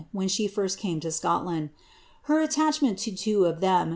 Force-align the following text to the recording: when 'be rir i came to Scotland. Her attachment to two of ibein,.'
when 0.11 0.27
'be 0.35 0.49
rir 0.57 0.65
i 0.65 0.69
came 0.79 0.99
to 0.99 1.11
Scotland. 1.11 1.69
Her 2.23 2.39
attachment 2.41 2.97
to 2.99 3.11
two 3.15 3.45
of 3.45 3.57
ibein,.' 3.59 3.89